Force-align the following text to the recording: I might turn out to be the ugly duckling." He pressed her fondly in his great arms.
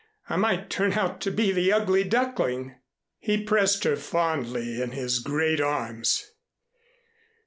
I 0.27 0.35
might 0.35 0.71
turn 0.71 0.93
out 0.93 1.21
to 1.21 1.31
be 1.31 1.51
the 1.51 1.71
ugly 1.71 2.03
duckling." 2.03 2.73
He 3.19 3.43
pressed 3.43 3.83
her 3.83 3.95
fondly 3.95 4.81
in 4.81 4.93
his 4.93 5.19
great 5.19 5.61
arms. 5.61 6.25